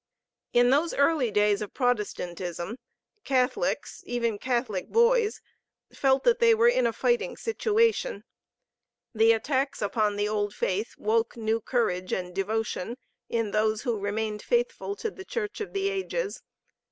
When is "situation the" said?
7.37-9.31